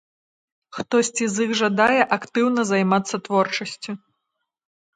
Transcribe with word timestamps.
Хтосьці 0.77 1.27
з 1.33 1.47
іх 1.49 1.53
жадае 1.61 1.99
актыўна 2.19 2.61
займацца 2.73 3.23
творчасцю. 3.31 3.91